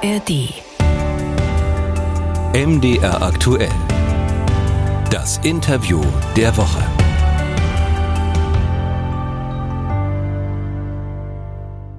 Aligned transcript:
ARD. 0.00 0.54
MDR 2.54 3.20
aktuell. 3.20 3.72
Das 5.10 5.38
Interview 5.38 6.00
der 6.36 6.56
Woche. 6.56 6.84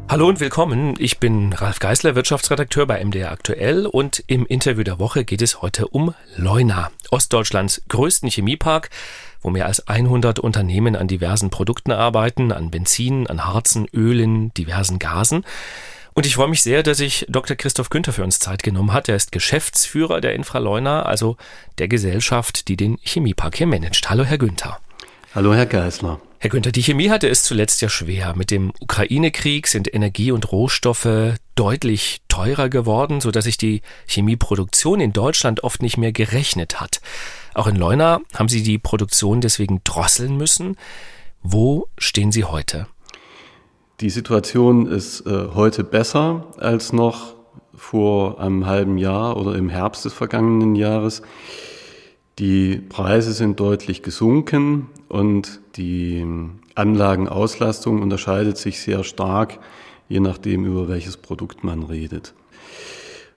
Hallo 0.07 0.30
und 0.30 0.39
willkommen. 0.39 0.96
Ich 0.98 1.20
bin 1.20 1.52
Ralf 1.52 1.80
Geißler, 1.80 2.16
Wirtschaftsredakteur 2.16 2.86
bei 2.86 3.04
MDR 3.04 3.34
Aktuell 3.34 3.86
und 3.86 4.23
im 4.27 4.45
Interview 4.45 4.84
der 4.84 5.00
Woche 5.00 5.25
geht 5.25 5.41
es 5.41 5.61
heute 5.61 5.88
um 5.89 6.13
Leuna, 6.38 6.91
Ostdeutschlands 7.11 7.81
größten 7.89 8.29
Chemiepark, 8.29 8.91
wo 9.41 9.50
mehr 9.50 9.66
als 9.66 9.89
100 9.89 10.39
Unternehmen 10.39 10.95
an 10.95 11.09
diversen 11.09 11.50
Produkten 11.50 11.91
arbeiten, 11.91 12.54
an 12.54 12.71
Benzin, 12.71 13.27
an 13.27 13.45
Harzen, 13.45 13.88
Ölen, 13.93 14.54
diversen 14.54 15.00
Gasen. 15.00 15.43
Und 16.14 16.26
ich 16.26 16.36
freue 16.36 16.47
mich 16.47 16.61
sehr, 16.61 16.83
dass 16.83 16.97
sich 16.97 17.25
Dr. 17.29 17.56
Christoph 17.56 17.89
Günther 17.89 18.14
für 18.14 18.24
uns 18.24 18.39
Zeit 18.39 18.64
genommen 18.64 18.93
hat. 18.93 19.10
Er 19.10 19.15
ist 19.15 19.32
Geschäftsführer 19.32 20.21
der 20.21 20.33
Infraleuna, 20.33 21.04
also 21.04 21.38
der 21.78 21.88
Gesellschaft, 21.88 22.68
die 22.68 22.78
den 22.78 22.97
Chemiepark 23.02 23.56
hier 23.57 23.68
managt. 23.68 24.10
Hallo, 24.10 24.24
Herr 24.24 24.38
Günther. 24.38 24.80
Hallo, 25.36 25.54
Herr 25.54 25.66
Geisler. 25.68 26.19
Herr 26.39 26.50
Günther, 26.50 26.71
die 26.71 26.83
Chemie 26.83 27.10
hatte 27.10 27.28
es 27.28 27.43
zuletzt 27.43 27.82
ja 27.82 27.89
schwer. 27.89 28.33
Mit 28.36 28.50
dem 28.50 28.71
Ukraine-Krieg 28.80 29.68
sind 29.68 29.93
Energie 29.93 30.32
und 30.32 30.52
Rohstoffe 30.52 31.36
deutlich 31.56 32.22
teurer 32.30 32.69
geworden, 32.69 33.19
sodass 33.19 33.44
sich 33.44 33.58
die 33.58 33.81
Chemieproduktion 34.08 35.02
in 35.02 35.11
Deutschland 35.11 35.64
oft 35.64 35.81
nicht 35.81 35.97
mehr 35.97 36.14
gerechnet 36.14 36.80
hat. 36.80 37.02
Auch 37.53 37.67
in 37.67 37.75
Leuna 37.75 38.22
haben 38.33 38.47
Sie 38.47 38.64
die 38.64 38.78
Produktion 38.78 39.41
deswegen 39.41 39.81
drosseln 39.83 40.38
müssen. 40.38 40.78
Wo 41.44 41.89
stehen 41.97 42.31
Sie 42.31 42.45
heute? 42.45 42.88
Die 44.02 44.09
Situation 44.09 44.88
ist 44.88 45.28
äh, 45.28 45.50
heute 45.53 45.84
besser 45.84 46.48
als 46.58 46.94
noch 46.94 47.36
vor 47.76 48.39
einem 48.39 48.66
halben 48.66 48.97
Jahr 48.97 49.36
oder 49.36 49.56
im 49.56 49.67
Herbst 49.67 50.06
des 50.06 50.14
vergangenen 50.14 50.75
Jahres. 50.75 51.22
Die 52.38 52.78
Preise 52.78 53.33
sind 53.33 53.59
deutlich 53.59 54.02
gesunken 54.02 54.88
und 55.09 55.59
die 55.75 56.25
Anlagenauslastung 56.75 58.02
unterscheidet 58.02 58.58
sich 58.58 58.80
sehr 58.80 59.03
stark, 59.03 59.59
je 60.08 60.22
nachdem, 60.22 60.66
über 60.66 60.88
welches 60.88 61.17
Produkt 61.17 61.66
man 61.66 61.84
redet. 61.84 62.34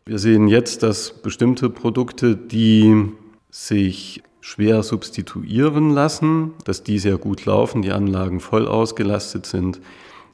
Wir 0.07 0.21
sehen 0.21 0.47
jetzt, 0.47 0.85
dass 0.85 1.13
bestimmte 1.13 1.71
Produkte, 1.71 2.37
die 2.37 3.09
sich 3.51 4.23
schwer 4.41 4.85
substituieren 4.85 5.91
lassen, 5.91 6.53
dass 6.65 6.85
die 6.85 7.01
sehr 7.01 7.19
gut 7.19 7.47
laufen, 7.47 7.83
die 7.83 7.91
Anlagen 7.91 8.39
voll 8.39 8.69
ausgelastet 8.69 9.47
sind, 9.47 9.81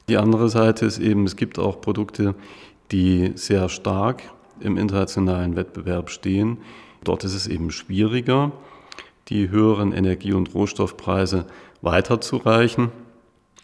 die 0.09 0.17
andere 0.17 0.49
Seite 0.49 0.85
ist 0.85 0.99
eben, 0.99 1.25
es 1.25 1.35
gibt 1.35 1.59
auch 1.59 1.81
Produkte, 1.81 2.35
die 2.91 3.31
sehr 3.35 3.69
stark 3.69 4.23
im 4.59 4.77
internationalen 4.77 5.55
Wettbewerb 5.55 6.09
stehen. 6.09 6.57
Dort 7.03 7.23
ist 7.23 7.33
es 7.33 7.47
eben 7.47 7.71
schwieriger, 7.71 8.51
die 9.29 9.49
höheren 9.49 9.93
Energie- 9.93 10.33
und 10.33 10.53
Rohstoffpreise 10.53 11.45
weiterzureichen. 11.81 12.91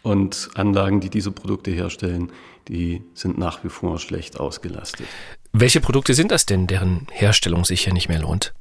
Und 0.02 0.50
Anlagen, 0.54 1.00
die 1.00 1.10
diese 1.10 1.32
Produkte 1.32 1.72
herstellen, 1.72 2.30
die 2.68 3.02
sind 3.14 3.38
nach 3.38 3.64
wie 3.64 3.68
vor 3.68 3.98
schlecht 3.98 4.38
ausgelastet. 4.38 5.06
Welche 5.52 5.80
Produkte 5.80 6.14
sind 6.14 6.30
das 6.30 6.46
denn, 6.46 6.68
deren 6.68 7.08
Herstellung 7.10 7.64
sich 7.64 7.82
hier 7.82 7.92
nicht 7.92 8.08
mehr 8.08 8.20
lohnt? 8.20 8.54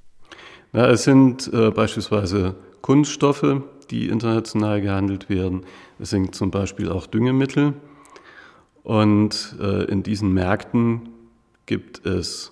Na, 0.73 0.87
es 0.87 1.03
sind 1.03 1.51
äh, 1.53 1.69
beispielsweise 1.69 2.55
Kunststoffe, 2.81 3.61
die 3.91 4.07
international 4.07 4.81
gehandelt 4.81 5.29
werden. 5.29 5.65
Es 5.99 6.09
sind 6.09 6.35
zum 6.35 6.51
Beispiel 6.51 6.91
auch 6.91 7.07
Düngemittel. 7.07 7.73
Und 8.83 9.55
äh, 9.59 9.85
in 9.85 10.03
diesen 10.03 10.33
Märkten 10.33 11.09
gibt 11.65 12.05
es 12.05 12.51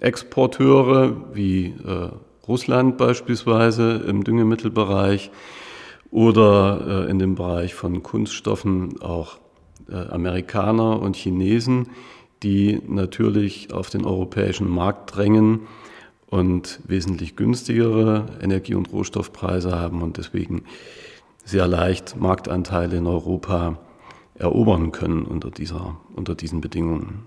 Exporteure 0.00 1.34
wie 1.34 1.74
äh, 1.84 2.10
Russland 2.48 2.96
beispielsweise 2.96 4.04
im 4.06 4.24
Düngemittelbereich 4.24 5.30
oder 6.10 7.06
äh, 7.06 7.10
in 7.10 7.18
dem 7.18 7.34
Bereich 7.34 7.74
von 7.74 8.02
Kunststoffen 8.02 9.00
auch 9.00 9.38
äh, 9.90 9.96
Amerikaner 9.96 11.00
und 11.00 11.16
Chinesen, 11.16 11.90
die 12.42 12.80
natürlich 12.86 13.72
auf 13.72 13.90
den 13.90 14.04
europäischen 14.04 14.68
Markt 14.68 15.16
drängen 15.16 15.60
und 16.26 16.80
wesentlich 16.86 17.36
günstigere 17.36 18.26
Energie- 18.40 18.74
und 18.74 18.92
Rohstoffpreise 18.92 19.78
haben 19.78 20.02
und 20.02 20.16
deswegen 20.16 20.64
sehr 21.44 21.66
leicht 21.68 22.16
Marktanteile 22.16 22.96
in 22.96 23.06
Europa 23.06 23.78
erobern 24.34 24.92
können 24.92 25.24
unter, 25.24 25.50
dieser, 25.50 25.96
unter 26.14 26.34
diesen 26.34 26.60
Bedingungen. 26.60 27.26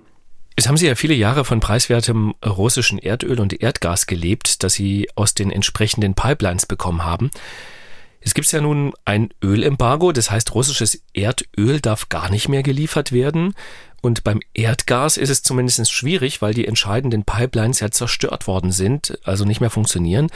Jetzt 0.58 0.68
haben 0.68 0.78
Sie 0.78 0.88
ja 0.88 0.96
viele 0.96 1.14
Jahre 1.14 1.46
von 1.46 1.62
preiswertem 1.62 2.34
russischen 2.46 3.00
Erdöl 3.00 3.40
und 3.40 3.62
Erdgas 3.62 4.08
gelebt, 4.08 4.62
das 4.62 4.74
Sie 4.74 5.10
aus 5.16 5.34
den 5.34 5.52
entsprechenden 5.52 6.16
Pipelines 6.16 6.66
bekommen 6.66 7.06
haben. 7.06 7.31
Es 8.22 8.34
gibt 8.34 8.52
ja 8.52 8.60
nun 8.60 8.92
ein 9.06 9.30
Ölembargo, 9.42 10.12
das 10.12 10.30
heißt, 10.30 10.54
russisches 10.54 11.02
Erdöl 11.14 11.80
darf 11.80 12.10
gar 12.10 12.30
nicht 12.30 12.50
mehr 12.50 12.64
geliefert 12.64 13.14
werden. 13.14 13.54
Und 14.02 14.24
beim 14.24 14.40
Erdgas 14.54 15.18
ist 15.18 15.30
es 15.30 15.44
zumindest 15.44 15.92
schwierig, 15.92 16.42
weil 16.42 16.54
die 16.54 16.68
entscheidenden 16.68 17.24
Pipelines 17.24 17.80
ja 17.80 17.92
zerstört 17.92 18.48
worden 18.48 18.72
sind, 18.72 19.20
also 19.24 19.46
nicht 19.46 19.62
mehr 19.62 19.70
funktionieren. 19.70 20.28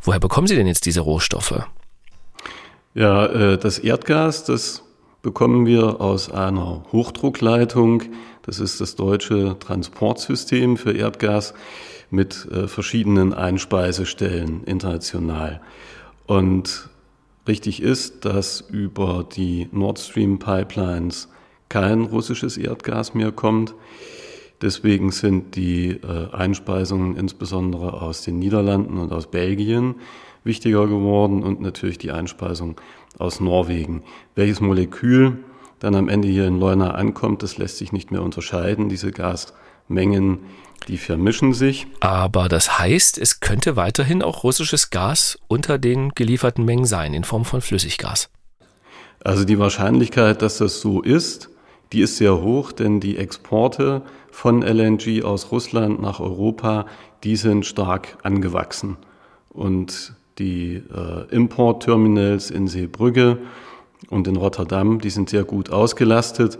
Woher 0.00 0.20
bekommen 0.20 0.46
Sie 0.46 0.56
denn 0.56 0.66
jetzt 0.66 0.86
diese 0.86 1.00
Rohstoffe? 1.00 1.66
Ja, 2.94 3.26
äh, 3.26 3.58
das 3.58 3.78
Erdgas, 3.78 4.44
das 4.44 4.82
bekommen 5.22 5.66
wir 5.66 6.00
aus 6.00 6.30
einer 6.30 6.84
Hochdruckleitung. 6.92 8.02
Das 8.42 8.60
ist 8.60 8.80
das 8.80 8.96
deutsche 8.96 9.58
Transportsystem 9.58 10.76
für 10.76 10.92
Erdgas 10.92 11.54
mit 12.10 12.46
äh, 12.50 12.68
verschiedenen 12.68 13.34
Einspeisestellen 13.34 14.64
international. 14.64 15.60
Und 16.26 16.88
richtig 17.46 17.82
ist, 17.82 18.24
dass 18.24 18.60
über 18.60 19.26
die 19.34 19.68
Nord 19.72 19.98
Stream 19.98 20.38
Pipelines 20.38 21.28
kein 21.68 22.02
russisches 22.02 22.56
Erdgas 22.56 23.14
mehr 23.14 23.32
kommt. 23.32 23.74
Deswegen 24.60 25.12
sind 25.12 25.54
die 25.54 25.90
äh, 25.90 26.32
Einspeisungen 26.32 27.16
insbesondere 27.16 28.02
aus 28.02 28.22
den 28.22 28.38
Niederlanden 28.38 28.98
und 28.98 29.12
aus 29.12 29.30
Belgien 29.30 29.96
wichtiger 30.44 30.86
geworden 30.86 31.42
und 31.42 31.60
natürlich 31.60 31.98
die 31.98 32.10
Einspeisung 32.10 32.80
aus 33.18 33.40
Norwegen. 33.40 34.02
Welches 34.34 34.60
Molekül 34.60 35.44
dann 35.78 35.94
am 35.94 36.08
Ende 36.08 36.26
hier 36.26 36.46
in 36.46 36.58
Leuna 36.58 36.92
ankommt, 36.92 37.42
das 37.42 37.56
lässt 37.56 37.78
sich 37.78 37.92
nicht 37.92 38.10
mehr 38.10 38.22
unterscheiden. 38.22 38.88
Diese 38.88 39.12
Gasmengen, 39.12 40.40
die 40.88 40.98
vermischen 40.98 41.54
sich. 41.54 41.86
Aber 42.00 42.48
das 42.48 42.78
heißt, 42.78 43.18
es 43.18 43.40
könnte 43.40 43.76
weiterhin 43.76 44.22
auch 44.22 44.42
russisches 44.42 44.90
Gas 44.90 45.38
unter 45.46 45.78
den 45.78 46.10
gelieferten 46.10 46.64
Mengen 46.64 46.84
sein, 46.84 47.14
in 47.14 47.24
Form 47.24 47.44
von 47.44 47.60
Flüssiggas. 47.60 48.30
Also 49.22 49.44
die 49.44 49.58
Wahrscheinlichkeit, 49.58 50.42
dass 50.42 50.58
das 50.58 50.80
so 50.80 51.02
ist, 51.02 51.50
die 51.92 52.00
ist 52.00 52.16
sehr 52.16 52.42
hoch, 52.42 52.72
denn 52.72 53.00
die 53.00 53.16
Exporte 53.16 54.02
von 54.30 54.62
LNG 54.62 55.22
aus 55.24 55.50
Russland 55.50 56.00
nach 56.00 56.20
Europa, 56.20 56.86
die 57.24 57.36
sind 57.36 57.66
stark 57.66 58.18
angewachsen. 58.22 58.96
Und 59.48 60.14
die 60.38 60.76
äh, 60.76 61.34
Importterminals 61.34 62.50
in 62.50 62.68
Seebrügge 62.68 63.38
und 64.10 64.28
in 64.28 64.36
Rotterdam, 64.36 65.00
die 65.00 65.10
sind 65.10 65.30
sehr 65.30 65.44
gut 65.44 65.70
ausgelastet. 65.70 66.58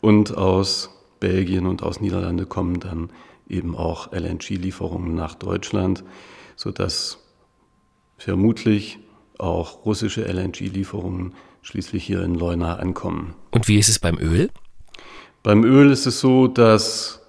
Und 0.00 0.36
aus 0.36 0.90
Belgien 1.20 1.66
und 1.66 1.82
aus 1.82 2.00
Niederlande 2.00 2.46
kommen 2.46 2.80
dann 2.80 3.10
eben 3.48 3.76
auch 3.76 4.12
LNG-Lieferungen 4.12 5.14
nach 5.14 5.34
Deutschland, 5.34 6.04
sodass 6.56 7.18
vermutlich 8.16 8.98
auch 9.38 9.84
russische 9.84 10.24
LNG-Lieferungen 10.24 11.34
schließlich 11.62 12.04
hier 12.04 12.22
in 12.22 12.34
Leuna 12.34 12.76
ankommen. 12.76 13.34
Und 13.50 13.68
wie 13.68 13.78
ist 13.78 13.88
es 13.88 13.98
beim 13.98 14.18
Öl? 14.18 14.50
Beim 15.42 15.64
Öl 15.64 15.90
ist 15.90 16.06
es 16.06 16.20
so, 16.20 16.48
dass 16.48 17.22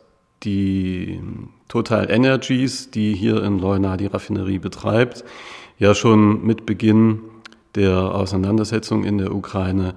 die 0.44 1.22
Total 1.70 2.12
Energies, 2.12 2.92
die 2.92 3.14
hier 3.14 3.42
in 3.42 3.58
Leuna 3.58 3.96
die 3.96 4.08
Raffinerie 4.08 4.60
betreibt, 4.60 5.24
ja 5.78 5.96
schon 5.96 6.46
mit 6.46 6.66
Beginn 6.66 7.22
der 7.76 8.14
Auseinandersetzung 8.14 9.06
in 9.06 9.18
der 9.18 9.34
Ukraine 9.34 9.96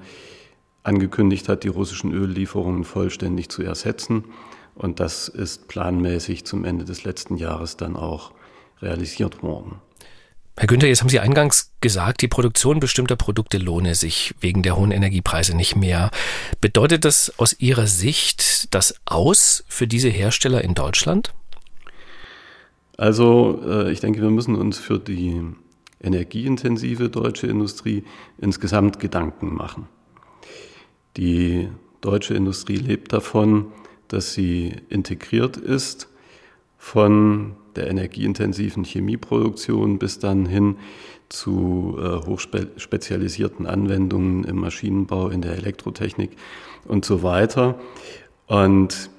angekündigt 0.85 1.49
hat, 1.49 1.65
die 1.65 1.69
russischen 1.69 2.13
Öllieferungen 2.13 2.85
vollständig 2.85 3.49
zu 3.49 3.63
ersetzen. 3.63 4.25
Und 4.77 5.01
das 5.01 5.27
ist 5.27 5.67
planmäßig 5.67 6.45
zum 6.45 6.65
Ende 6.65 6.85
des 6.85 7.03
letzten 7.03 7.37
Jahres 7.37 7.77
dann 7.77 7.97
auch 7.97 8.31
realisiert 8.81 9.43
worden. 9.43 9.81
Herr 10.57 10.69
Günther, 10.69 10.87
jetzt 10.87 11.01
haben 11.01 11.09
Sie 11.09 11.19
eingangs 11.19 11.73
gesagt, 11.81 12.23
die 12.23 12.29
Produktion 12.29 12.79
bestimmter 12.79 13.17
Produkte 13.17 13.59
lohne 13.59 13.97
sich 13.97 14.35
wegen 14.41 14.63
der 14.63 14.77
hohen 14.77 14.93
Energiepreise 14.93 15.57
nicht 15.57 15.75
mehr. 15.75 16.13
Bedeutet 16.61 17.05
das 17.05 17.33
aus 17.39 17.59
Ihrer 17.59 17.89
Sicht 17.89 18.73
das 18.73 18.95
Aus 19.05 19.65
für 19.67 19.89
diese 19.89 20.09
Hersteller 20.09 20.63
in 20.63 20.75
Deutschland? 20.75 21.35
Also 22.97 23.61
äh, 23.67 23.91
ich 23.91 23.99
denke, 23.99 24.23
wir 24.23 24.31
müssen 24.31 24.55
uns 24.55 24.79
für 24.79 25.01
die 25.01 25.43
energieintensive 26.01 27.09
deutsche 27.09 27.49
Industrie 27.49 28.05
insgesamt 28.39 29.01
Gedanken 29.01 29.55
machen. 29.55 29.89
Die 31.17 31.69
deutsche 32.01 32.35
Industrie 32.35 32.77
lebt 32.77 33.13
davon, 33.13 33.73
dass 34.07 34.35
sie 34.35 34.77
integriert 34.89 35.57
ist 35.57 36.09
von 36.79 37.57
der 37.77 37.89
energieintensiven 37.89 38.85
Chemieproduktion 38.85 39.99
bis 39.99 40.19
dann 40.19 40.47
hin 40.47 40.77
zu 41.29 41.97
äh, 41.99 42.27
hochspezialisierten 42.27 43.67
Anwendungen 43.67 44.45
im 44.45 44.57
Maschinenbau, 44.57 45.29
in 45.29 45.43
der 45.43 45.53
Elektrotechnik 45.53 46.31
und 46.87 47.05
so 47.05 47.23
weiter. 47.23 47.79
Und 48.47 49.11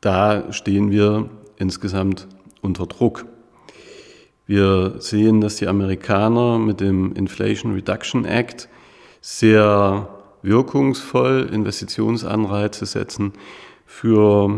da 0.00 0.52
stehen 0.52 0.90
wir 0.90 1.28
insgesamt 1.56 2.26
unter 2.60 2.86
Druck. 2.86 3.26
Wir 4.46 4.96
sehen, 4.98 5.40
dass 5.40 5.56
die 5.56 5.68
Amerikaner 5.68 6.58
mit 6.58 6.80
dem 6.80 7.14
Inflation 7.14 7.74
Reduction 7.74 8.24
Act 8.24 8.68
sehr 9.20 10.08
wirkungsvoll 10.42 11.48
Investitionsanreize 11.52 12.86
setzen 12.86 13.32
für 13.86 14.50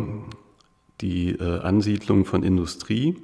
die 1.04 1.32
äh, 1.32 1.60
Ansiedlung 1.60 2.24
von 2.24 2.42
Industrie. 2.42 3.16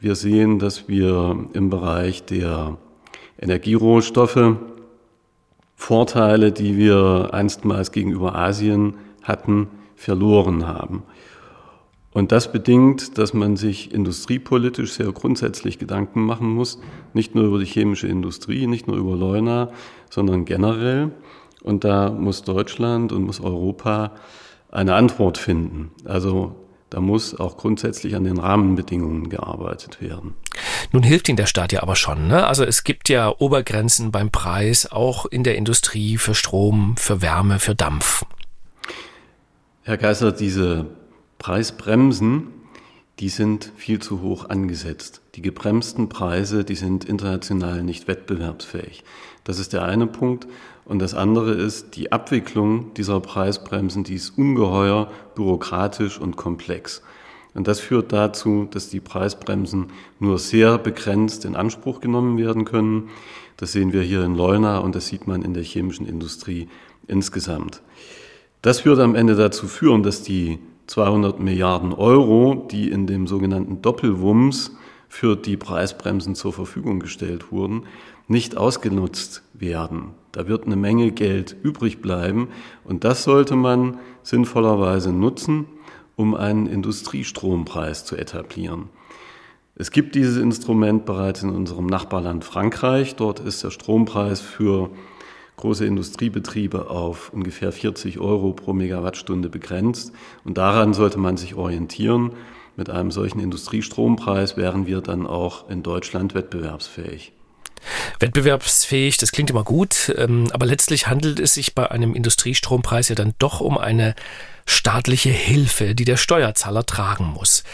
Wir 0.00 0.14
sehen, 0.14 0.58
dass 0.58 0.88
wir 0.88 1.48
im 1.52 1.68
Bereich 1.68 2.24
der 2.24 2.78
Energierohstoffe 3.38 4.56
Vorteile, 5.74 6.52
die 6.52 6.78
wir 6.78 7.28
einstmals 7.32 7.92
gegenüber 7.92 8.34
Asien 8.34 8.94
hatten, 9.22 9.68
verloren 9.96 10.66
haben. 10.66 11.02
Und 12.12 12.32
das 12.32 12.50
bedingt, 12.50 13.18
dass 13.18 13.34
man 13.34 13.56
sich 13.56 13.92
industriepolitisch 13.92 14.92
sehr 14.92 15.12
grundsätzlich 15.12 15.78
Gedanken 15.78 16.22
machen 16.22 16.48
muss, 16.48 16.80
nicht 17.12 17.34
nur 17.34 17.44
über 17.44 17.58
die 17.58 17.66
chemische 17.66 18.08
Industrie, 18.08 18.66
nicht 18.66 18.86
nur 18.86 18.96
über 18.96 19.14
Leuna, 19.14 19.70
sondern 20.08 20.46
generell. 20.46 21.10
Und 21.62 21.84
da 21.84 22.08
muss 22.08 22.44
Deutschland 22.44 23.12
und 23.12 23.24
muss 23.24 23.40
Europa 23.40 24.12
eine 24.76 24.94
Antwort 24.94 25.38
finden. 25.38 25.90
Also 26.04 26.54
da 26.90 27.00
muss 27.00 27.38
auch 27.38 27.56
grundsätzlich 27.56 28.14
an 28.14 28.24
den 28.24 28.38
Rahmenbedingungen 28.38 29.28
gearbeitet 29.28 30.00
werden. 30.00 30.34
Nun 30.92 31.02
hilft 31.02 31.28
Ihnen 31.28 31.36
der 31.36 31.46
Staat 31.46 31.72
ja 31.72 31.82
aber 31.82 31.96
schon. 31.96 32.28
Ne? 32.28 32.46
Also 32.46 32.62
es 32.62 32.84
gibt 32.84 33.08
ja 33.08 33.34
Obergrenzen 33.38 34.12
beim 34.12 34.30
Preis, 34.30 34.90
auch 34.90 35.26
in 35.26 35.42
der 35.42 35.56
Industrie 35.56 36.18
für 36.18 36.34
Strom, 36.34 36.94
für 36.96 37.22
Wärme, 37.22 37.58
für 37.58 37.74
Dampf. 37.74 38.24
Herr 39.82 39.96
Kaiser, 39.96 40.30
diese 40.32 40.86
Preisbremsen, 41.38 42.48
die 43.18 43.30
sind 43.30 43.72
viel 43.76 44.00
zu 44.00 44.20
hoch 44.20 44.48
angesetzt. 44.50 45.22
Die 45.36 45.42
gebremsten 45.42 46.08
Preise, 46.08 46.64
die 46.64 46.74
sind 46.74 47.04
international 47.06 47.82
nicht 47.82 48.08
wettbewerbsfähig. 48.08 49.04
Das 49.44 49.58
ist 49.58 49.72
der 49.72 49.84
eine 49.84 50.06
Punkt. 50.06 50.46
Und 50.86 51.00
das 51.00 51.14
andere 51.14 51.52
ist, 51.52 51.96
die 51.96 52.12
Abwicklung 52.12 52.94
dieser 52.94 53.20
Preisbremsen, 53.20 54.04
die 54.04 54.14
ist 54.14 54.38
ungeheuer 54.38 55.10
bürokratisch 55.34 56.18
und 56.18 56.36
komplex. 56.36 57.02
Und 57.54 57.66
das 57.66 57.80
führt 57.80 58.12
dazu, 58.12 58.68
dass 58.70 58.88
die 58.88 59.00
Preisbremsen 59.00 59.86
nur 60.20 60.38
sehr 60.38 60.78
begrenzt 60.78 61.44
in 61.44 61.56
Anspruch 61.56 62.00
genommen 62.00 62.38
werden 62.38 62.64
können. 62.64 63.08
Das 63.56 63.72
sehen 63.72 63.92
wir 63.92 64.02
hier 64.02 64.24
in 64.24 64.36
Leuna 64.36 64.78
und 64.78 64.94
das 64.94 65.08
sieht 65.08 65.26
man 65.26 65.42
in 65.42 65.54
der 65.54 65.62
chemischen 65.62 66.06
Industrie 66.06 66.68
insgesamt. 67.08 67.82
Das 68.62 68.84
wird 68.84 69.00
am 69.00 69.14
Ende 69.14 69.34
dazu 69.34 69.66
führen, 69.66 70.02
dass 70.02 70.22
die 70.22 70.58
200 70.86 71.40
Milliarden 71.40 71.92
Euro, 71.92 72.66
die 72.70 72.90
in 72.90 73.06
dem 73.06 73.26
sogenannten 73.26 73.82
Doppelwumms 73.82 74.72
für 75.16 75.34
die 75.34 75.56
Preisbremsen 75.56 76.34
zur 76.34 76.52
Verfügung 76.52 77.00
gestellt 77.00 77.50
wurden, 77.50 77.84
nicht 78.28 78.58
ausgenutzt 78.58 79.42
werden. 79.54 80.10
Da 80.30 80.46
wird 80.46 80.66
eine 80.66 80.76
Menge 80.76 81.10
Geld 81.10 81.56
übrig 81.62 82.02
bleiben 82.02 82.48
und 82.84 83.02
das 83.02 83.24
sollte 83.24 83.56
man 83.56 83.98
sinnvollerweise 84.22 85.12
nutzen, 85.12 85.64
um 86.16 86.34
einen 86.34 86.66
Industriestrompreis 86.66 88.04
zu 88.04 88.14
etablieren. 88.14 88.90
Es 89.74 89.90
gibt 89.90 90.16
dieses 90.16 90.36
Instrument 90.36 91.06
bereits 91.06 91.42
in 91.42 91.48
unserem 91.48 91.86
Nachbarland 91.86 92.44
Frankreich. 92.44 93.16
Dort 93.16 93.40
ist 93.40 93.64
der 93.64 93.70
Strompreis 93.70 94.42
für 94.42 94.90
große 95.56 95.86
Industriebetriebe 95.86 96.90
auf 96.90 97.32
ungefähr 97.32 97.72
40 97.72 98.18
Euro 98.18 98.52
pro 98.52 98.74
Megawattstunde 98.74 99.48
begrenzt. 99.48 100.12
Und 100.44 100.58
daran 100.58 100.92
sollte 100.92 101.18
man 101.18 101.38
sich 101.38 101.54
orientieren. 101.54 102.32
Mit 102.76 102.90
einem 102.90 103.10
solchen 103.10 103.40
Industriestrompreis 103.40 104.58
wären 104.58 104.86
wir 104.86 105.00
dann 105.00 105.26
auch 105.26 105.70
in 105.70 105.82
Deutschland 105.82 106.34
wettbewerbsfähig. 106.34 107.32
Wettbewerbsfähig, 108.20 109.16
das 109.16 109.32
klingt 109.32 109.48
immer 109.48 109.64
gut, 109.64 110.14
ähm, 110.16 110.48
aber 110.52 110.66
letztlich 110.66 111.06
handelt 111.06 111.40
es 111.40 111.54
sich 111.54 111.74
bei 111.74 111.90
einem 111.90 112.14
Industriestrompreis 112.14 113.08
ja 113.08 113.14
dann 113.14 113.34
doch 113.38 113.60
um 113.60 113.78
eine 113.78 114.14
staatliche 114.66 115.30
Hilfe, 115.30 115.94
die 115.94 116.04
der 116.04 116.18
Steuerzahler 116.18 116.84
tragen 116.84 117.26
muss. 117.26 117.64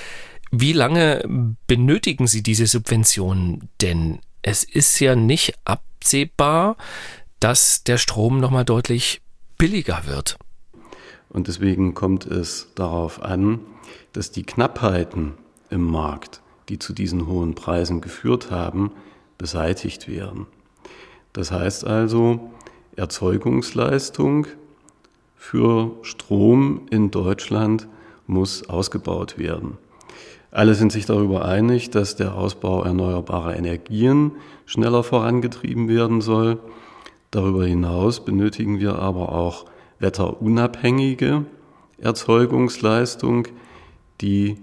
Wie 0.52 0.72
lange 0.72 1.56
benötigen 1.66 2.26
Sie 2.26 2.42
diese 2.42 2.66
Subventionen 2.66 3.70
denn? 3.80 4.20
Es 4.42 4.62
ist 4.62 5.00
ja 5.00 5.16
nicht 5.16 5.54
absehbar, 5.64 6.76
dass 7.40 7.82
der 7.82 7.98
Strom 7.98 8.38
nochmal 8.38 8.64
deutlich 8.64 9.22
billiger 9.58 10.02
wird. 10.06 10.36
Und 11.30 11.48
deswegen 11.48 11.94
kommt 11.94 12.26
es 12.26 12.68
darauf 12.74 13.22
an, 13.22 13.60
dass 14.12 14.30
die 14.30 14.44
Knappheiten 14.44 15.34
im 15.70 15.84
Markt, 15.84 16.42
die 16.68 16.78
zu 16.78 16.92
diesen 16.92 17.26
hohen 17.26 17.54
Preisen 17.54 18.00
geführt 18.00 18.50
haben, 18.50 18.92
beseitigt 19.38 20.08
werden. 20.08 20.46
Das 21.32 21.50
heißt 21.50 21.86
also, 21.86 22.50
Erzeugungsleistung 22.96 24.46
für 25.34 25.92
Strom 26.02 26.82
in 26.90 27.10
Deutschland 27.10 27.88
muss 28.26 28.68
ausgebaut 28.68 29.38
werden. 29.38 29.78
Alle 30.50 30.74
sind 30.74 30.92
sich 30.92 31.06
darüber 31.06 31.46
einig, 31.46 31.90
dass 31.90 32.14
der 32.14 32.34
Ausbau 32.34 32.84
erneuerbarer 32.84 33.56
Energien 33.56 34.32
schneller 34.66 35.02
vorangetrieben 35.02 35.88
werden 35.88 36.20
soll. 36.20 36.58
Darüber 37.30 37.64
hinaus 37.64 38.22
benötigen 38.24 38.78
wir 38.78 38.98
aber 38.98 39.32
auch 39.32 39.64
wetterunabhängige 39.98 41.46
Erzeugungsleistung, 41.98 43.48
die 44.22 44.56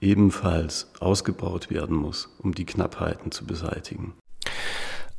ebenfalls 0.00 0.88
ausgebaut 1.00 1.70
werden 1.70 1.96
muss, 1.96 2.30
um 2.38 2.54
die 2.54 2.64
Knappheiten 2.64 3.32
zu 3.32 3.44
beseitigen. 3.44 4.14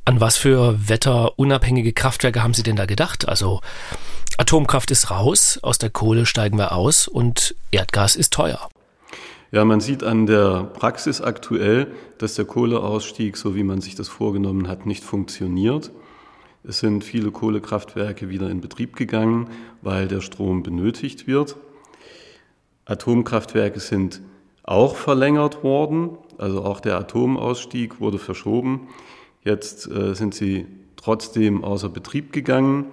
An 0.04 0.20
was 0.20 0.36
für 0.36 0.88
wetterunabhängige 0.88 1.92
Kraftwerke 1.92 2.42
haben 2.42 2.54
Sie 2.54 2.64
denn 2.64 2.74
da 2.74 2.86
gedacht? 2.86 3.28
Also 3.28 3.60
Atomkraft 4.36 4.90
ist 4.90 5.12
raus, 5.12 5.60
aus 5.62 5.78
der 5.78 5.90
Kohle 5.90 6.26
steigen 6.26 6.58
wir 6.58 6.72
aus 6.72 7.06
und 7.06 7.54
Erdgas 7.70 8.16
ist 8.16 8.32
teuer. 8.32 8.68
Ja, 9.52 9.64
man 9.64 9.80
sieht 9.80 10.02
an 10.02 10.26
der 10.26 10.64
Praxis 10.64 11.20
aktuell, 11.20 11.92
dass 12.18 12.34
der 12.34 12.46
Kohleausstieg, 12.46 13.36
so 13.36 13.54
wie 13.54 13.62
man 13.62 13.80
sich 13.80 13.94
das 13.94 14.08
vorgenommen 14.08 14.66
hat, 14.66 14.86
nicht 14.86 15.04
funktioniert. 15.04 15.92
Es 16.64 16.78
sind 16.78 17.04
viele 17.04 17.30
Kohlekraftwerke 17.30 18.28
wieder 18.28 18.48
in 18.48 18.60
Betrieb 18.60 18.96
gegangen, 18.96 19.50
weil 19.82 20.08
der 20.08 20.22
Strom 20.22 20.62
benötigt 20.62 21.26
wird. 21.26 21.56
Atomkraftwerke 22.84 23.80
sind 23.80 24.20
auch 24.64 24.96
verlängert 24.96 25.62
worden, 25.62 26.10
also 26.38 26.64
auch 26.64 26.80
der 26.80 26.98
Atomausstieg 26.98 28.00
wurde 28.00 28.18
verschoben. 28.18 28.88
Jetzt 29.44 29.90
äh, 29.90 30.14
sind 30.14 30.34
sie 30.34 30.66
trotzdem 30.96 31.64
außer 31.64 31.88
Betrieb 31.88 32.32
gegangen. 32.32 32.86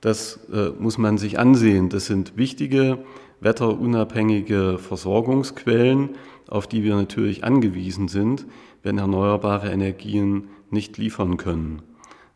Das 0.00 0.40
äh, 0.52 0.70
muss 0.78 0.98
man 0.98 1.18
sich 1.18 1.38
ansehen. 1.38 1.90
Das 1.90 2.06
sind 2.06 2.36
wichtige 2.36 2.98
wetterunabhängige 3.40 4.78
Versorgungsquellen, 4.78 6.10
auf 6.48 6.66
die 6.66 6.84
wir 6.84 6.96
natürlich 6.96 7.44
angewiesen 7.44 8.08
sind, 8.08 8.46
wenn 8.82 8.98
erneuerbare 8.98 9.70
Energien 9.70 10.48
nicht 10.70 10.98
liefern 10.98 11.36
können. 11.36 11.82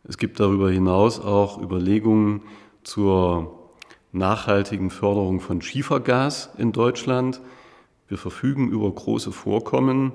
Es 0.07 0.19
gibt 0.19 0.41
darüber 0.41 0.71
hinaus 0.71 1.21
auch 1.21 1.61
Überlegungen 1.61 2.43
zur 2.83 3.64
nachhaltigen 4.15 4.91
Förderung 4.91 5.41
von 5.41 5.61
Schiefergas 5.61 6.51
in 6.57 6.73
Deutschland. 6.73 7.41
Wir 8.09 8.17
verfügen 8.17 8.71
über 8.71 8.91
große 8.91 9.33
Vorkommen 9.33 10.13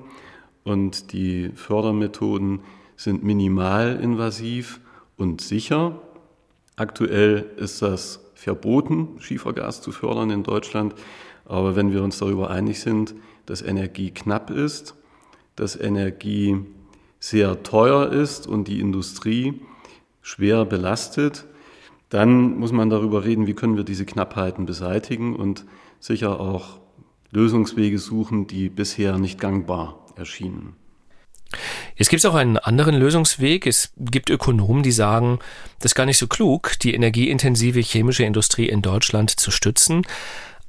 und 0.64 1.12
die 1.12 1.50
Fördermethoden 1.54 2.60
sind 2.96 3.22
minimalinvasiv 3.22 4.80
und 5.16 5.40
sicher. 5.40 6.00
Aktuell 6.76 7.50
ist 7.56 7.82
das 7.82 8.20
verboten, 8.34 9.16
Schiefergas 9.20 9.82
zu 9.82 9.92
fördern 9.92 10.30
in 10.30 10.42
Deutschland. 10.42 10.94
Aber 11.44 11.76
wenn 11.76 11.92
wir 11.92 12.02
uns 12.02 12.18
darüber 12.18 12.50
einig 12.50 12.80
sind, 12.80 13.14
dass 13.44 13.60
Energie 13.60 14.10
knapp 14.12 14.50
ist, 14.50 14.94
dass 15.56 15.78
Energie 15.78 16.58
sehr 17.18 17.62
teuer 17.62 18.10
ist 18.10 18.46
und 18.46 18.66
die 18.66 18.80
Industrie 18.80 19.60
schwer 20.22 20.64
belastet, 20.64 21.44
dann 22.10 22.58
muss 22.58 22.72
man 22.72 22.90
darüber 22.90 23.24
reden, 23.24 23.46
wie 23.46 23.54
können 23.54 23.76
wir 23.76 23.84
diese 23.84 24.04
Knappheiten 24.04 24.66
beseitigen 24.66 25.34
und 25.34 25.64
sicher 26.00 26.40
auch 26.40 26.80
Lösungswege 27.30 27.98
suchen, 27.98 28.46
die 28.46 28.68
bisher 28.68 29.18
nicht 29.18 29.40
gangbar 29.40 30.04
erschienen. 30.16 30.74
Jetzt 31.96 32.10
gibt 32.10 32.24
auch 32.26 32.34
einen 32.34 32.58
anderen 32.58 32.94
Lösungsweg. 32.94 33.66
Es 33.66 33.92
gibt 33.96 34.30
Ökonomen, 34.30 34.82
die 34.82 34.92
sagen, 34.92 35.38
das 35.78 35.92
ist 35.92 35.96
gar 35.96 36.06
nicht 36.06 36.18
so 36.18 36.26
klug, 36.26 36.78
die 36.82 36.94
energieintensive 36.94 37.80
chemische 37.80 38.24
Industrie 38.24 38.68
in 38.68 38.82
Deutschland 38.82 39.30
zu 39.30 39.50
stützen. 39.50 40.02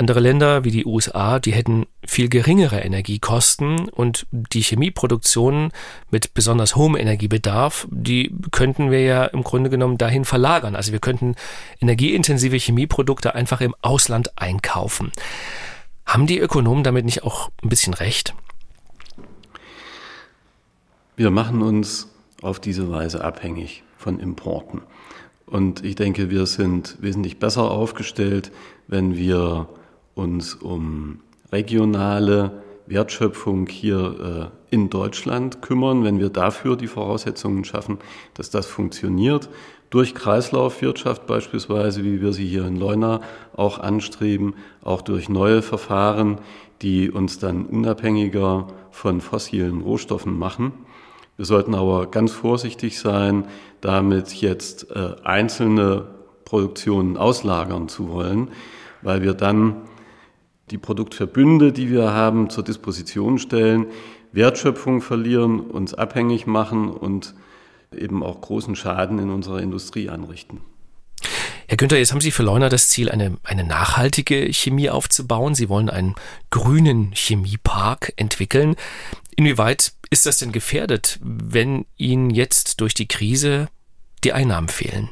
Andere 0.01 0.19
Länder 0.19 0.63
wie 0.63 0.71
die 0.71 0.83
USA, 0.87 1.37
die 1.37 1.53
hätten 1.53 1.85
viel 2.03 2.27
geringere 2.27 2.79
Energiekosten 2.79 3.87
und 3.87 4.25
die 4.31 4.61
Chemieproduktion 4.61 5.71
mit 6.09 6.33
besonders 6.33 6.75
hohem 6.75 6.95
Energiebedarf, 6.95 7.87
die 7.91 8.35
könnten 8.49 8.89
wir 8.89 9.01
ja 9.03 9.25
im 9.25 9.43
Grunde 9.43 9.69
genommen 9.69 9.99
dahin 9.99 10.25
verlagern. 10.25 10.75
Also 10.75 10.91
wir 10.91 10.97
könnten 10.97 11.35
energieintensive 11.81 12.57
Chemieprodukte 12.57 13.35
einfach 13.35 13.61
im 13.61 13.75
Ausland 13.83 14.39
einkaufen. 14.39 15.11
Haben 16.07 16.25
die 16.25 16.39
Ökonomen 16.39 16.83
damit 16.83 17.05
nicht 17.05 17.21
auch 17.23 17.51
ein 17.61 17.69
bisschen 17.69 17.93
recht? 17.93 18.33
Wir 21.15 21.29
machen 21.29 21.61
uns 21.61 22.09
auf 22.41 22.59
diese 22.59 22.89
Weise 22.89 23.23
abhängig 23.23 23.83
von 23.97 24.19
Importen. 24.19 24.81
Und 25.45 25.85
ich 25.85 25.93
denke, 25.93 26.31
wir 26.31 26.47
sind 26.47 26.97
wesentlich 27.01 27.37
besser 27.37 27.69
aufgestellt, 27.69 28.51
wenn 28.87 29.15
wir 29.15 29.69
uns 30.15 30.55
um 30.55 31.19
regionale 31.51 32.63
Wertschöpfung 32.87 33.67
hier 33.67 34.51
äh, 34.71 34.75
in 34.75 34.89
Deutschland 34.89 35.61
kümmern, 35.61 36.03
wenn 36.03 36.19
wir 36.19 36.29
dafür 36.29 36.75
die 36.75 36.87
Voraussetzungen 36.87 37.63
schaffen, 37.63 37.99
dass 38.33 38.49
das 38.49 38.67
funktioniert, 38.67 39.49
durch 39.89 40.15
Kreislaufwirtschaft 40.15 41.27
beispielsweise, 41.27 42.03
wie 42.03 42.21
wir 42.21 42.31
sie 42.31 42.47
hier 42.47 42.65
in 42.65 42.77
Leuna 42.77 43.19
auch 43.55 43.79
anstreben, 43.79 44.55
auch 44.83 45.01
durch 45.01 45.27
neue 45.27 45.61
Verfahren, 45.61 46.39
die 46.81 47.11
uns 47.11 47.39
dann 47.39 47.65
unabhängiger 47.65 48.67
von 48.89 49.21
fossilen 49.21 49.81
Rohstoffen 49.81 50.37
machen. 50.39 50.71
Wir 51.37 51.45
sollten 51.45 51.75
aber 51.75 52.07
ganz 52.07 52.31
vorsichtig 52.31 52.99
sein, 52.99 53.45
damit 53.81 54.33
jetzt 54.33 54.91
äh, 54.91 55.15
einzelne 55.23 56.05
Produktionen 56.45 57.17
auslagern 57.17 57.87
zu 57.87 58.09
wollen, 58.09 58.49
weil 59.01 59.21
wir 59.21 59.33
dann 59.33 59.75
die 60.71 60.77
Produktverbünde, 60.77 61.71
die 61.71 61.91
wir 61.91 62.13
haben, 62.13 62.49
zur 62.49 62.63
Disposition 62.63 63.37
stellen, 63.37 63.87
Wertschöpfung 64.31 65.01
verlieren, 65.01 65.59
uns 65.59 65.93
abhängig 65.93 66.47
machen 66.47 66.89
und 66.89 67.35
eben 67.95 68.23
auch 68.23 68.39
großen 68.39 68.75
Schaden 68.75 69.19
in 69.19 69.29
unserer 69.29 69.61
Industrie 69.61 70.09
anrichten. 70.09 70.61
Herr 71.67 71.77
Günther, 71.77 71.97
jetzt 71.97 72.11
haben 72.11 72.21
Sie 72.21 72.31
für 72.31 72.43
Leuna 72.43 72.69
das 72.69 72.89
Ziel, 72.89 73.09
eine, 73.09 73.37
eine 73.43 73.63
nachhaltige 73.63 74.51
Chemie 74.51 74.89
aufzubauen. 74.89 75.55
Sie 75.55 75.69
wollen 75.69 75.89
einen 75.89 76.15
grünen 76.49 77.11
Chemiepark 77.13 78.13
entwickeln. 78.17 78.75
Inwieweit 79.35 79.93
ist 80.09 80.25
das 80.25 80.39
denn 80.39 80.51
gefährdet, 80.51 81.19
wenn 81.21 81.85
Ihnen 81.97 82.29
jetzt 82.29 82.81
durch 82.81 82.93
die 82.93 83.07
Krise 83.07 83.69
die 84.23 84.33
Einnahmen 84.33 84.67
fehlen? 84.67 85.09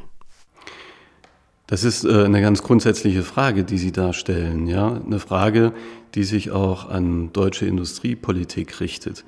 Das 1.69 1.83
ist 1.83 2.03
äh, 2.03 2.23
eine 2.23 2.41
ganz 2.41 2.63
grundsätzliche 2.63 3.21
Frage, 3.21 3.63
die 3.63 3.77
Sie 3.77 3.91
darstellen. 3.91 4.65
Ja? 4.65 4.99
Eine 5.05 5.19
Frage, 5.19 5.71
die 6.15 6.23
sich 6.23 6.49
auch 6.49 6.89
an 6.89 7.31
deutsche 7.31 7.67
Industriepolitik 7.67 8.79
richtet. 8.79 9.23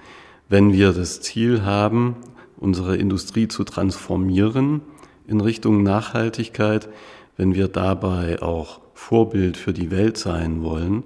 Wenn 0.49 0.73
wir 0.73 0.91
das 0.91 1.21
Ziel 1.21 1.61
haben, 1.63 2.15
unsere 2.57 2.97
Industrie 2.97 3.47
zu 3.47 3.63
transformieren 3.63 4.81
in 5.27 5.39
Richtung 5.39 5.83
Nachhaltigkeit, 5.83 6.89
wenn 7.37 7.53
wir 7.53 7.67
dabei 7.67 8.41
auch 8.41 8.81
Vorbild 8.95 9.55
für 9.55 9.71
die 9.71 9.91
Welt 9.91 10.17
sein 10.17 10.63
wollen, 10.63 11.03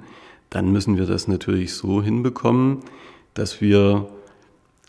dann 0.50 0.72
müssen 0.72 0.98
wir 0.98 1.06
das 1.06 1.28
natürlich 1.28 1.74
so 1.74 2.02
hinbekommen, 2.02 2.80
dass 3.34 3.60
wir 3.60 4.08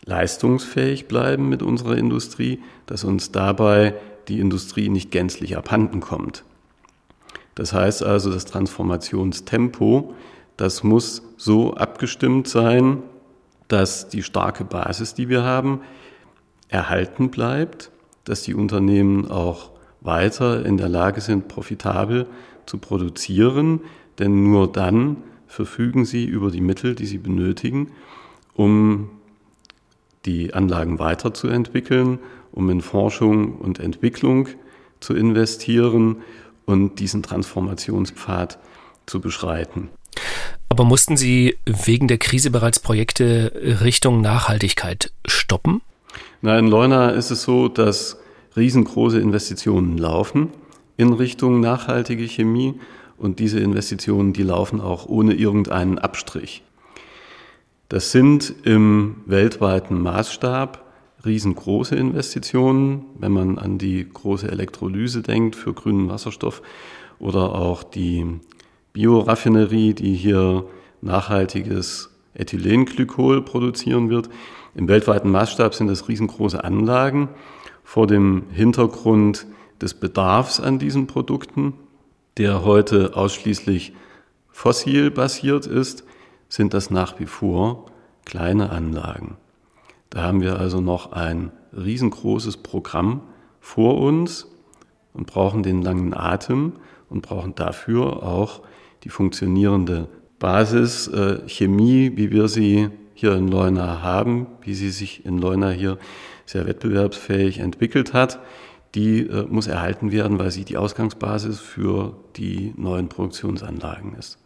leistungsfähig 0.05 1.09
bleiben 1.09 1.49
mit 1.49 1.61
unserer 1.61 1.97
Industrie, 1.97 2.59
dass 2.85 3.03
uns 3.03 3.33
dabei 3.33 3.95
die 4.27 4.39
Industrie 4.39 4.89
nicht 4.89 5.11
gänzlich 5.11 5.57
abhanden 5.57 5.99
kommt. 5.99 6.43
Das 7.55 7.73
heißt 7.73 8.03
also, 8.03 8.31
das 8.31 8.45
Transformationstempo, 8.45 10.13
das 10.57 10.83
muss 10.83 11.23
so 11.37 11.73
abgestimmt 11.73 12.47
sein, 12.47 13.01
dass 13.67 14.09
die 14.09 14.23
starke 14.23 14.63
Basis, 14.63 15.13
die 15.13 15.29
wir 15.29 15.43
haben, 15.43 15.81
erhalten 16.69 17.29
bleibt, 17.29 17.91
dass 18.25 18.43
die 18.43 18.53
Unternehmen 18.53 19.29
auch 19.29 19.71
weiter 20.01 20.65
in 20.65 20.77
der 20.77 20.89
Lage 20.89 21.21
sind, 21.21 21.47
profitabel 21.47 22.27
zu 22.65 22.77
produzieren, 22.77 23.81
denn 24.19 24.43
nur 24.43 24.71
dann 24.71 25.17
verfügen 25.47 26.05
sie 26.05 26.25
über 26.25 26.51
die 26.51 26.61
Mittel, 26.61 26.95
die 26.95 27.05
sie 27.05 27.17
benötigen, 27.17 27.91
um 28.53 29.09
die 30.27 30.53
Anlagen 30.53 30.99
weiterzuentwickeln, 30.99 32.19
um 32.51 32.69
in 32.69 32.81
Forschung 32.81 33.55
und 33.55 33.79
Entwicklung 33.79 34.47
zu 34.99 35.15
investieren 35.15 36.17
und 36.65 36.99
diesen 36.99 37.23
Transformationspfad 37.23 38.59
zu 39.05 39.21
beschreiten. 39.21 39.89
Aber 40.69 40.83
mussten 40.83 41.17
Sie 41.17 41.57
wegen 41.65 42.07
der 42.07 42.17
Krise 42.17 42.51
bereits 42.51 42.79
Projekte 42.79 43.79
Richtung 43.81 44.21
Nachhaltigkeit 44.21 45.11
stoppen? 45.25 45.81
Na, 46.41 46.59
in 46.59 46.67
Leuna 46.67 47.09
ist 47.11 47.31
es 47.31 47.43
so, 47.43 47.67
dass 47.67 48.17
riesengroße 48.55 49.19
Investitionen 49.19 49.97
laufen 49.97 50.49
in 50.97 51.13
Richtung 51.13 51.59
nachhaltige 51.59 52.27
Chemie 52.27 52.79
und 53.17 53.39
diese 53.39 53.59
Investitionen, 53.59 54.33
die 54.33 54.43
laufen 54.43 54.81
auch 54.81 55.07
ohne 55.07 55.33
irgendeinen 55.33 55.99
Abstrich. 55.99 56.63
Das 57.89 58.11
sind 58.11 58.53
im 58.63 59.23
weltweiten 59.27 60.01
Maßstab 60.01 60.83
riesengroße 61.23 61.95
Investitionen, 61.95 63.05
wenn 63.17 63.31
man 63.31 63.57
an 63.57 63.77
die 63.77 64.05
große 64.11 64.49
Elektrolyse 64.51 65.21
denkt 65.21 65.55
für 65.55 65.73
grünen 65.73 66.09
Wasserstoff 66.09 66.61
oder 67.17 67.55
auch 67.55 67.83
die 67.83 68.41
Bioraffinerie, 68.91 69.93
die 69.93 70.15
hier 70.15 70.65
nachhaltiges 71.01 72.09
Ethylenglykol 72.33 73.41
produzieren 73.43 74.09
wird. 74.09 74.29
Im 74.75 74.89
weltweiten 74.89 75.31
Maßstab 75.31 75.73
sind 75.73 75.87
das 75.87 76.09
riesengroße 76.09 76.61
Anlagen 76.61 77.29
vor 77.85 78.05
dem 78.05 78.43
Hintergrund 78.51 79.47
des 79.81 79.93
Bedarfs 79.93 80.59
an 80.59 80.77
diesen 80.77 81.07
Produkten, 81.07 81.73
der 82.35 82.65
heute 82.65 83.15
ausschließlich 83.15 83.93
fossil 84.49 85.09
basiert 85.09 85.67
ist 85.67 86.03
sind 86.49 86.73
das 86.73 86.89
nach 86.89 87.19
wie 87.19 87.25
vor 87.25 87.85
kleine 88.25 88.69
Anlagen. 88.69 89.37
Da 90.09 90.23
haben 90.23 90.41
wir 90.41 90.59
also 90.59 90.81
noch 90.81 91.11
ein 91.11 91.51
riesengroßes 91.75 92.57
Programm 92.57 93.21
vor 93.59 93.97
uns 93.97 94.47
und 95.13 95.27
brauchen 95.27 95.63
den 95.63 95.81
langen 95.81 96.13
Atem 96.13 96.73
und 97.09 97.21
brauchen 97.21 97.55
dafür 97.55 98.23
auch 98.23 98.61
die 99.03 99.09
funktionierende 99.09 100.07
Basischemie, 100.39 102.07
äh, 102.07 102.17
wie 102.17 102.31
wir 102.31 102.47
sie 102.47 102.89
hier 103.13 103.35
in 103.35 103.47
Leuna 103.47 104.01
haben, 104.01 104.47
wie 104.61 104.75
sie 104.75 104.91
sich 104.91 105.25
in 105.25 105.39
Leuna 105.39 105.71
hier 105.71 105.97
sehr 106.45 106.67
wettbewerbsfähig 106.67 107.59
entwickelt 107.59 108.13
hat. 108.13 108.39
Die 108.95 109.21
äh, 109.21 109.45
muss 109.49 109.67
erhalten 109.67 110.11
werden, 110.11 110.39
weil 110.39 110.51
sie 110.51 110.63
die 110.63 110.77
Ausgangsbasis 110.77 111.59
für 111.59 112.15
die 112.35 112.73
neuen 112.77 113.09
Produktionsanlagen 113.09 114.13
ist. 114.13 114.37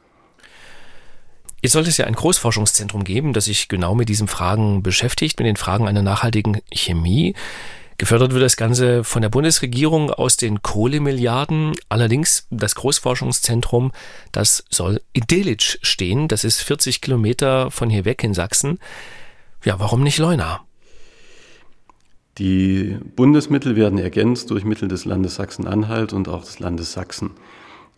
Jetzt 1.62 1.74
sollte 1.74 1.90
es 1.90 1.98
ja 1.98 2.06
ein 2.06 2.16
Großforschungszentrum 2.16 3.04
geben, 3.04 3.34
das 3.34 3.46
sich 3.46 3.68
genau 3.68 3.94
mit 3.94 4.10
diesen 4.10 4.28
Fragen 4.28 4.82
beschäftigt, 4.82 5.40
mit 5.40 5.48
den 5.48 5.58
Fragen 5.58 5.88
einer 5.88 6.02
nachhaltigen 6.02 6.62
Chemie. 6.74 7.36
Gefördert 8.02 8.34
wird 8.34 8.42
das 8.42 8.58
Ganze 8.58 9.04
von 9.04 9.22
der 9.22 9.30
Bundesregierung 9.30 10.10
aus 10.10 10.36
den 10.36 10.64
Kohlemilliarden. 10.64 11.74
Allerdings 11.88 12.48
das 12.50 12.74
Großforschungszentrum, 12.74 13.92
das 14.32 14.66
soll 14.72 15.02
in 15.14 15.26
Delitzsch 15.30 15.78
stehen. 15.84 16.28
Das 16.28 16.44
ist 16.44 16.62
40 16.62 17.02
Kilometer 17.02 17.70
von 17.70 17.92
hier 17.92 18.04
weg 18.04 18.24
in 18.24 18.34
Sachsen. 18.34 18.80
Ja, 19.64 19.80
warum 19.80 20.02
nicht 20.02 20.18
Leuna? 20.18 20.62
Die 22.40 22.98
Bundesmittel 23.16 23.76
werden 23.76 24.00
ergänzt 24.00 24.50
durch 24.50 24.64
Mittel 24.64 24.88
des 24.88 25.06
Landes 25.06 25.36
Sachsen-Anhalt 25.36 26.12
und 26.12 26.28
auch 26.28 26.44
des 26.44 26.58
Landes 26.58 26.94
Sachsen. 26.94 27.32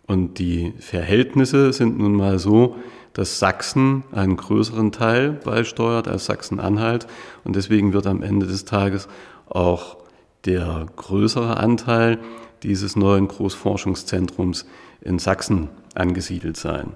Und 0.06 0.38
die 0.38 0.74
Verhältnisse 0.80 1.72
sind 1.72 1.96
nun 1.96 2.12
mal 2.12 2.38
so, 2.38 2.76
dass 3.14 3.38
Sachsen 3.38 4.04
einen 4.12 4.36
größeren 4.36 4.92
Teil 4.92 5.30
beisteuert 5.32 6.08
als 6.08 6.26
Sachsen-Anhalt. 6.26 7.06
Und 7.44 7.56
deswegen 7.56 7.92
wird 7.92 8.06
am 8.06 8.22
Ende 8.22 8.46
des 8.46 8.64
Tages 8.64 9.08
auch 9.48 9.96
der 10.44 10.86
größere 10.96 11.56
Anteil 11.56 12.18
dieses 12.62 12.96
neuen 12.96 13.28
Großforschungszentrums 13.28 14.66
in 15.00 15.18
Sachsen 15.18 15.68
angesiedelt 15.94 16.56
sein. 16.56 16.92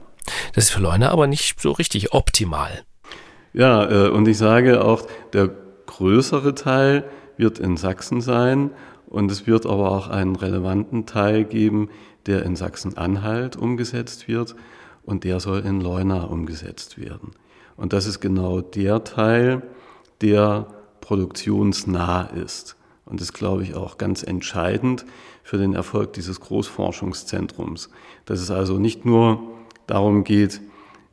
Das 0.55 0.65
ist 0.65 0.71
für 0.71 0.81
Leuna 0.81 1.11
aber 1.11 1.27
nicht 1.27 1.61
so 1.61 1.73
richtig 1.73 2.13
optimal. 2.13 2.83
Ja, 3.53 3.89
äh, 3.89 4.09
und 4.09 4.27
ich 4.29 4.39
sage 4.39 4.85
auch, 4.85 5.07
der 5.33 5.51
größere 5.87 6.55
Teil 6.55 7.05
wird 7.37 7.59
in 7.59 7.77
Sachsen 7.77 8.21
sein 8.21 8.71
und 9.07 9.31
es 9.31 9.47
wird 9.47 9.67
aber 9.67 9.93
auch 9.93 10.09
einen 10.09 10.37
relevanten 10.37 11.07
Teil 11.07 11.45
geben, 11.45 11.91
der 12.27 12.43
in 12.43 12.57
Sachsen-Anhalt 12.57 13.57
umgesetzt 13.57 14.29
wird 14.29 14.57
und 15.09 15.25
der 15.25 15.41
soll 15.41 15.61
in 15.61 15.81
Leuna 15.81 16.25
umgesetzt 16.25 17.01
werden. 17.01 17.31
Und 17.79 17.95
das 17.95 18.05
ist 18.05 18.21
genau 18.21 18.61
der 18.61 19.05
Teil, 19.05 19.63
der 20.21 20.67
produktionsnah 21.01 22.25
ist. 22.25 22.77
Und 23.07 23.23
das 23.23 23.33
glaube 23.33 23.63
ich 23.63 23.75
auch 23.75 23.97
ganz 23.97 24.23
entscheidend 24.23 25.07
für 25.43 25.57
den 25.57 25.73
Erfolg 25.73 26.13
dieses 26.13 26.41
Großforschungszentrums. 26.41 27.89
Dass 28.27 28.41
es 28.41 28.51
also 28.51 28.79
nicht 28.79 29.07
nur 29.07 29.41
darum 29.87 30.25
geht, 30.25 30.61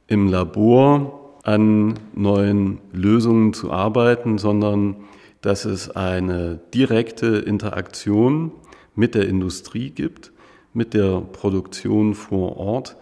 im 0.07 0.27
Labor 0.27 1.37
an 1.43 1.93
neuen 2.13 2.79
Lösungen 2.91 3.53
zu 3.53 3.71
arbeiten, 3.71 4.37
sondern 4.37 4.97
dass 5.39 5.63
es 5.63 5.89
eine 5.89 6.59
direkte 6.73 7.27
Interaktion 7.27 8.51
mit 8.93 9.15
der 9.15 9.29
Industrie 9.29 9.89
gibt, 9.89 10.33
mit 10.73 10.93
der 10.93 11.21
Produktion 11.21 12.13
vor 12.13 12.57
Ort, 12.57 12.97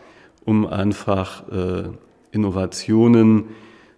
um 0.46 0.66
einfach 0.68 1.48
äh, 1.50 1.84
Innovationen 2.32 3.46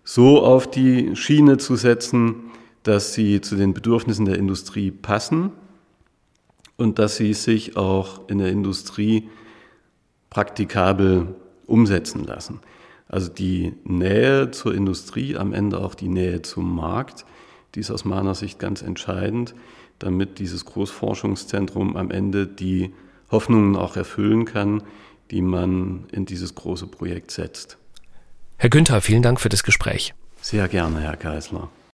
so 0.04 0.44
auf 0.44 0.70
die 0.70 1.16
Schiene 1.16 1.58
zu 1.58 1.76
setzen, 1.76 2.52
dass 2.84 3.14
sie 3.14 3.42
zu 3.42 3.56
den 3.56 3.74
Bedürfnissen 3.74 4.26
der 4.26 4.38
Industrie 4.38 4.92
passen 4.92 5.52
und 6.78 7.00
dass 7.00 7.18
sie 7.18 7.34
sich 7.34 7.78
auch 7.78 8.30
in 8.30 8.38
der 8.38 8.50
Industrie 8.50 9.30
praktikabel 10.30 11.34
umsetzen 11.66 12.24
lassen. 12.24 12.60
Also 13.08 13.32
die 13.32 13.74
Nähe 13.84 14.52
zur 14.52 14.76
Industrie, 14.76 15.38
am 15.38 15.54
Ende 15.54 15.80
auch 15.80 15.96
die 15.96 16.08
Nähe 16.08 16.42
zum 16.42 16.76
Markt, 16.76 17.26
die 17.74 17.80
ist 17.80 17.92
aus 17.92 18.06
meiner 18.06 18.36
Sicht 18.36 18.60
ganz 18.60 18.82
entscheidend, 18.82 19.56
damit 20.00 20.40
dieses 20.40 20.66
Großforschungszentrum 20.66 21.96
am 21.96 22.12
Ende 22.12 22.48
die 22.48 22.94
Hoffnungen 23.32 23.76
auch 23.76 23.96
erfüllen 23.96 24.46
kann, 24.46 24.84
die 25.32 25.42
man 25.42 26.08
in 26.12 26.26
dieses 26.26 26.56
große 26.56 26.88
Projekt 26.88 27.32
setzt. 27.32 27.78
Herr 28.58 28.70
Günther, 28.70 29.02
vielen 29.02 29.22
Dank 29.22 29.42
für 29.42 29.50
das 29.50 29.64
Gespräch. 29.64 30.14
Sehr 30.42 30.68
gerne, 30.68 31.02
Herr 31.02 31.18
Geisler. 31.18 31.70